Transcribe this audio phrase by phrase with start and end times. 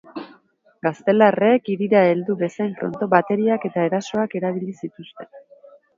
[0.85, 5.31] Gaztelarrek hirira heldu bezain pronto bateriak eta erasoak erabili zituzten.